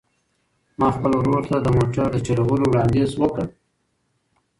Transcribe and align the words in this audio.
ما 0.79 0.87
خپل 0.95 1.11
ورور 1.19 1.43
ته 1.49 1.57
د 1.61 1.67
موټر 1.77 2.07
د 2.11 2.17
چلولو 2.27 2.63
وړاندیز 2.69 3.11
وکړ. 3.17 3.47